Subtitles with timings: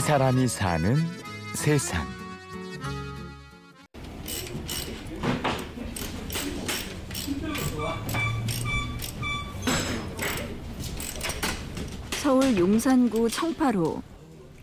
[0.00, 0.96] 이 사람이 사는
[1.54, 2.06] 세상.
[12.12, 14.02] 서울 용산구 청파로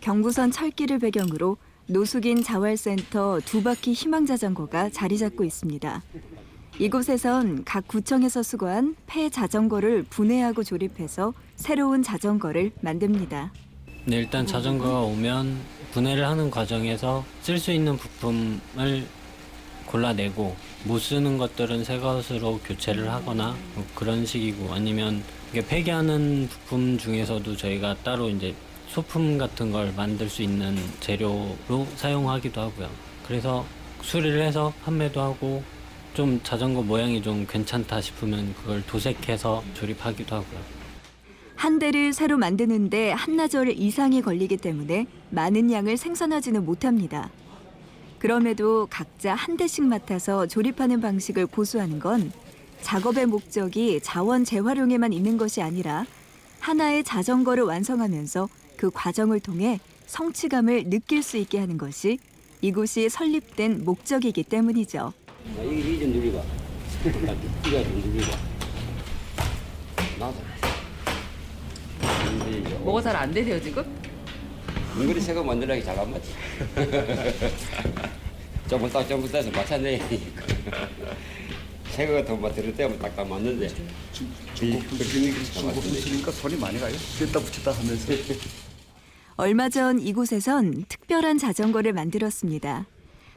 [0.00, 6.02] 경부선 철길을 배경으로 노숙인 자활센터 두 바퀴 희망자전거가 자리 잡고 있습니다.
[6.80, 13.52] 이곳에선 각 구청에서 수거한 폐 자전거를 분해하고 조립해서 새로운 자전거를 만듭니다.
[14.08, 15.58] 네, 일단 자전거가 오면
[15.92, 19.06] 분해를 하는 과정에서 쓸 수 있는 부품을
[19.84, 26.96] 골라내고 못 쓰는 것들은 새 것으로 교체를 하거나 뭐 그런 식이고 아니면 이게 폐기하는 부품
[26.96, 28.54] 중에서도 저희가 따로 이제
[28.86, 32.88] 소품 같은 걸 만들 수 있는 재료로 사용하기도 하고요.
[33.26, 33.66] 그래서
[34.00, 35.62] 수리를 해서 판매도 하고
[36.14, 40.77] 좀 자전거 모양이 좀 괜찮다 싶으면 그걸 도색해서 조립하기도 하고요.
[41.58, 47.30] 한 대를 새로 만드는데 한나절 이상이 걸리기 때문에 많은 양을 생산하지는 못합니다.
[48.20, 52.30] 그럼에도 각자 한 대씩 맡아서 조립하는 방식을 고수하는 건
[52.82, 56.06] 작업의 목적이 자원 재활용에만 있는 것이 아니라
[56.60, 62.20] 하나의 자전거를 완성하면서 그 과정을 통해 성취감을 느낄 수 있게 하는 것이
[62.60, 65.12] 이곳이 설립된 목적이기 때문이죠.
[65.56, 66.40] 이좀 누리봐.
[67.04, 68.36] 이거 좀 누리봐.
[70.20, 70.57] 나도.
[72.82, 73.84] 뭐가 잘 안 되세요 지금?
[74.96, 76.30] 은근히 새거 만들려기 잘 안 맞지.
[78.68, 79.50] 조금 딱 조금 따서.
[81.90, 83.68] 새거 같은 거 들을 때면 딱딱 맞는데.
[84.54, 84.80] 중고
[85.80, 86.94] 쓰니까 손이 많이 가요.
[87.18, 88.12] 뺐다 붙였다 하면서.
[89.36, 92.86] 얼마 전 이곳에선 특별한 자전거를 만들었습니다.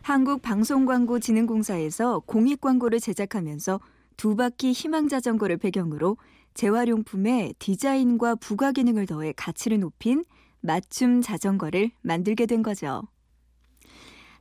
[0.02, 3.80] 한국방송광고진흥공사에서 공익광고를 제작하면서
[4.18, 6.18] 두 바퀴 희망 자전거를 배경으로
[6.54, 10.24] 재활용품에 디자인과 부가 기능을 더해 가치를 높인
[10.62, 13.04] 맞춤 자전거를 만들게 된 거죠.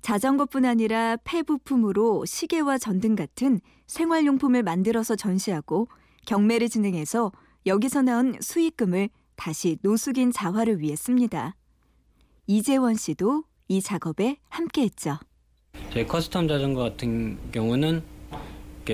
[0.02, 5.88] 자전거뿐 아니라 폐부품으로 시계와 전등 같은 생활용품을 만들어서 전시하고
[6.26, 7.32] 경매를 진행해서
[7.66, 11.54] 여기서 나온 수익금을 다시 노숙인 자활을 위해 씁니다.
[12.46, 15.18] 이재원 씨도 이 작업에 함께했죠.
[15.92, 18.02] 저희 custom 자전거 같은 경우는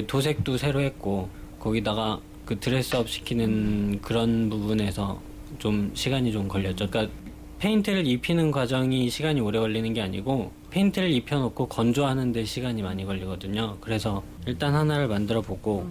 [0.04, 1.28] 도색도 새로 했고
[1.60, 5.20] 거기다가 그 dress up 시키는 그런 부분에서
[5.58, 6.88] 좀 시간이 좀 걸렸죠.
[6.88, 7.12] 그러니까
[7.58, 13.78] 페인트를 입히는 과정이 시간이 오래 걸리는 게 아니고 페인트를 입혀놓고 건조하는 데 시간이 많이 걸리거든요.
[13.80, 15.88] 그래서 일단 하나를 만들어 보고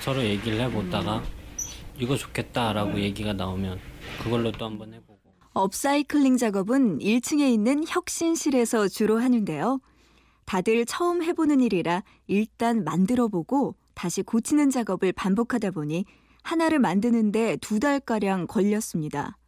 [0.00, 1.22] 서로 얘기를 해보다가
[1.98, 3.78] 이거 좋겠다라고 얘기가 나오면
[4.22, 5.18] 그걸로 또 한번 해보고.
[5.52, 9.80] 업사이클링 작업은 1층에 있는 혁신실에서 주로 하는데요.
[10.50, 16.04] 다들 처음 해보는 일이라 일단 만들어 보고 다시 고치는 작업을 반복하다 보니
[16.42, 19.38] 하나를 만드는데 두 달가량 걸렸습니다.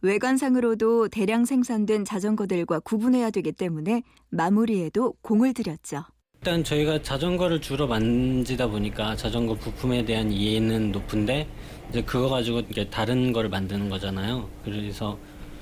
[0.00, 6.04] 외관상으로도 대량 생산된 자전거들과 구분해야 되기 때문에 마무리에도 공을 들였죠.
[6.36, 11.50] 일단 저희가 자전거를 주로 만지다 보니까 자전거 부품에 대한 이해는 높은데
[11.90, 14.48] 이제 그거 가지고 이제 다른 거를 만드는 거잖아요.
[14.64, 15.18] 그래서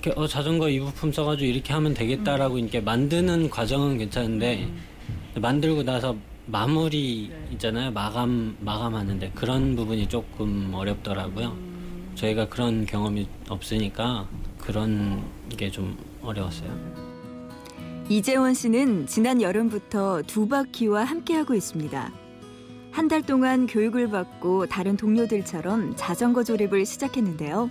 [0.09, 4.69] 이렇게 어 자전거 이 부품 써가지고 이렇게 하면 되겠다라고 이렇게 만드는 과정은 괜찮은데
[5.37, 7.91] 만들고 나서 마무리 있잖아요.
[7.91, 11.55] 마감 마감하는데 그런 부분이 조금 어렵더라고요.
[12.15, 14.27] 저희가 그런 경험이 없으니까
[14.59, 15.23] 그런
[15.57, 16.71] 게 좀 어려웠어요.
[18.09, 22.11] 이재원 씨는 지난 여름부터 두 바퀴와 함께하고 있습니다.
[22.91, 27.71] 한 달 동안 교육을 받고 다른 동료들처럼 자전거 조립을 시작했는데요.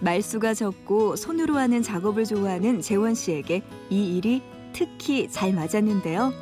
[0.00, 4.42] 말수가 적고 손으로 하는 작업을 좋아하는 재원 씨에게 이 일이
[4.72, 6.32] 특히 잘 맞았는데요.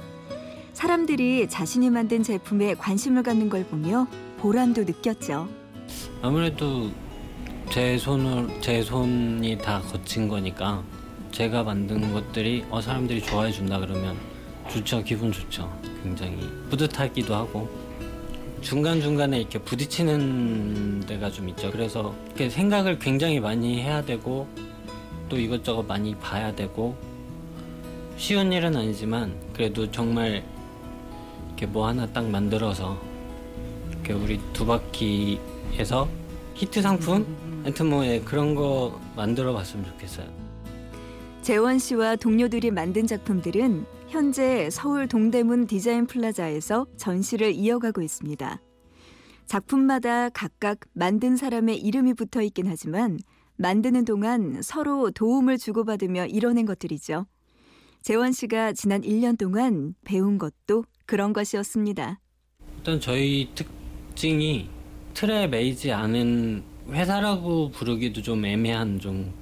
[0.73, 5.49] 사람들이 자신이 만든 제품에 관심을 갖는 걸 보며 보람도 느꼈죠.
[6.21, 6.91] 아무래도
[7.71, 10.83] 제 손을 제 손이 다 거친 거니까
[11.31, 14.17] 제가 만든 것들이 어 사람들이 좋아해 준다 그러면
[14.69, 15.73] 좋죠 기분 좋죠
[16.03, 16.39] 굉장히
[16.71, 17.69] 뿌듯하기도 하고
[18.65, 21.71] 중간 중간에 이렇게 부딪히는 데가 좀 있죠.
[21.71, 24.49] 그래서 이렇게 생각을 굉장히 많이 해야 되고
[25.29, 26.97] 또 이것저것 많이 봐야 되고
[28.17, 30.43] 쉬운 일은 아니지만 그래도 정말
[31.49, 32.99] 이렇게 뭐 하나 딱 만들어서
[33.91, 36.09] 이렇게 우리 두 바퀴에서
[36.55, 37.61] 히트 상품?
[37.65, 40.27] 하여튼 뭐 예, 그런 거 만들어 봤으면 좋겠어요.
[41.43, 43.85] 재원 씨와 동료들이 만든 작품들은
[44.15, 48.63] 현재 서울 동대문 디자인 플라자에서 전시를 이어가고 있습니다.
[49.45, 53.19] 작품마다 각각 만든 사람의 이름이 붙어 있긴 하지만
[53.57, 57.27] 만드는 동안 서로 도움을 주고받으며 이뤄낸 것들이죠.
[58.03, 62.21] 재원 씨가 지난 1년 동안 배운 것도 그런 것이었습니다.
[62.77, 64.69] 일단 저희 특징이
[65.15, 69.35] 틀에 매이지 않은 회사라고 부르기도 좀 애매한 좀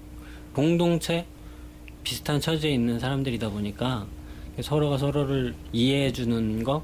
[0.55, 1.27] 공동체
[2.03, 4.07] 비슷한 처지에 있는 사람들이다 보니까
[4.61, 6.83] 서로가 서로를 이해해 주는 거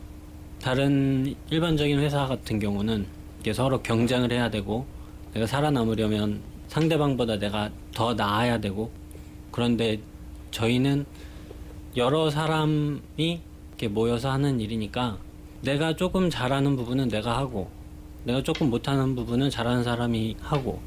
[0.63, 3.07] 다른 일반적인 회사 같은 경우는
[3.41, 4.87] 이게 서로 경쟁을 해야 되고
[5.35, 8.91] 내가 살아남으려면 상대방보다 내가 더 나아야 되고
[9.51, 10.01] 그런데
[10.51, 11.05] 저희는
[11.97, 13.01] 여러 사람이
[13.71, 15.19] 이렇게 모여서 하는 일이니까
[15.63, 17.71] 내가 조금 잘하는 부분은 내가 하고
[18.25, 20.81] 내가 조금 못하는 부분은 잘하는 사람이 하고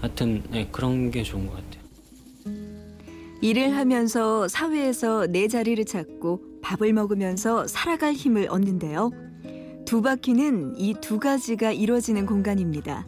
[0.00, 1.77] 하여튼 네, 그런 게 좋은 것 같아요.
[3.40, 9.10] 일을 하면서 사회에서 내 자리를 찾고 밥을 먹으면서 살아갈 힘을 얻는데요.
[9.84, 13.06] 두 바퀴는 이 두 가지가 이루어지는 공간입니다.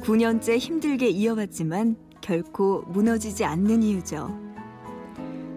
[0.00, 4.38] 9년째 힘들게 이어왔지만 결코 무너지지 않는 이유죠.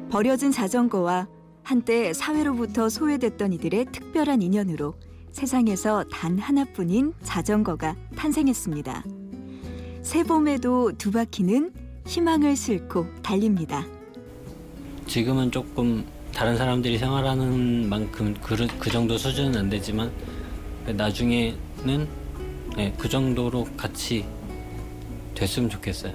[0.09, 1.27] 버려진 자전거와
[1.63, 4.95] 한때 사회로부터 소외됐던 이들의 특별한 인연으로
[5.31, 9.03] 세상에서 단 하나뿐인 자전거가 탄생했습니다.
[10.01, 11.71] 새 봄에도 두 바퀴는
[12.05, 13.85] 희망을 싣고 달립니다.
[15.07, 20.11] 지금은 조금 다른 사람들이 생활하는 만큼 그, 그 정도 수준은 안 되지만
[20.85, 22.07] 나중에는
[22.75, 24.25] 네, 그 정도로 같이
[25.33, 26.13] 됐으면 좋겠어요.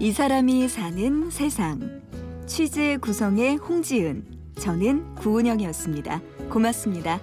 [0.00, 2.02] 이 사람이 사는 세상.
[2.46, 4.24] 취재 구성의 홍지은,
[4.58, 6.20] 저는 구은영이었습니다.
[6.50, 7.20] 고맙습니다.